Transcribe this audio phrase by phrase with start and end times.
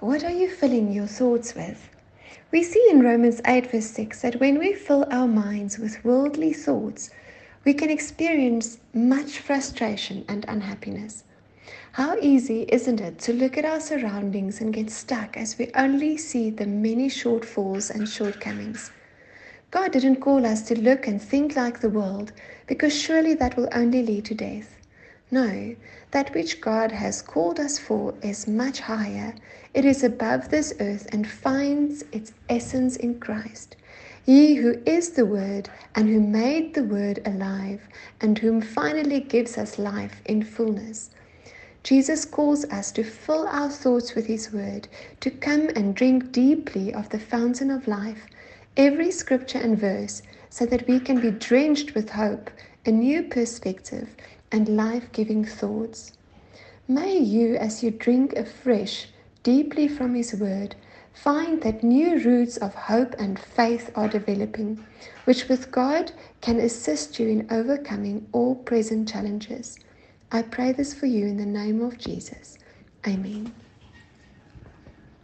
[0.00, 1.90] What are you filling your thoughts with?
[2.52, 6.52] We see in Romans 8, verse 6, that when we fill our minds with worldly
[6.52, 7.10] thoughts,
[7.64, 11.24] we can experience much frustration and unhappiness.
[11.90, 16.16] How easy, isn't it, to look at our surroundings and get stuck as we only
[16.16, 18.92] see the many shortfalls and shortcomings?
[19.72, 22.30] God didn't call us to look and think like the world,
[22.68, 24.77] because surely that will only lead to death.
[25.30, 25.76] No,
[26.12, 29.34] that which God has called us for is much higher.
[29.74, 33.76] It is above this earth and finds its essence in Christ.
[34.24, 37.88] He who is the Word and who made the Word alive
[38.20, 41.10] and whom finally gives us life in fullness.
[41.82, 44.88] Jesus calls us to fill our thoughts with His Word,
[45.20, 48.26] to come and drink deeply of the fountain of life,
[48.76, 52.50] every scripture and verse, so that we can be drenched with hope,
[52.84, 54.08] a new perspective,
[54.50, 56.12] and life giving thoughts.
[56.86, 59.08] May you, as you drink afresh
[59.42, 60.74] deeply from His Word,
[61.12, 64.84] find that new roots of hope and faith are developing,
[65.24, 69.78] which with God can assist you in overcoming all present challenges.
[70.30, 72.58] I pray this for you in the name of Jesus.
[73.06, 73.52] Amen.